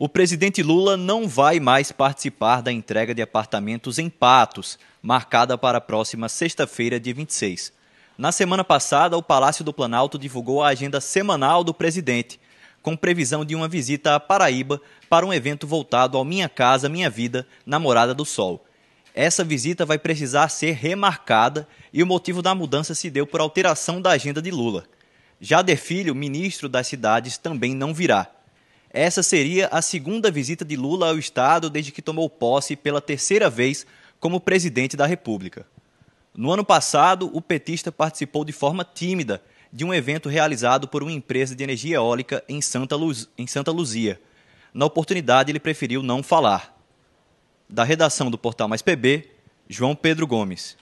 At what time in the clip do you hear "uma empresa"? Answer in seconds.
41.02-41.54